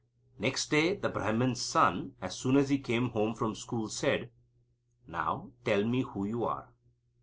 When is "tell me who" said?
5.63-6.25